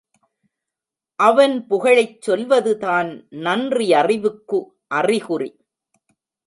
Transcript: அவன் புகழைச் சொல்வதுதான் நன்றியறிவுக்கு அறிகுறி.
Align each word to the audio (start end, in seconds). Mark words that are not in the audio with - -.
அவன் 1.19 1.67
புகழைச் 1.67 2.21
சொல்வதுதான் 2.21 3.27
நன்றியறிவுக்கு 3.31 4.59
அறிகுறி. 4.87 5.49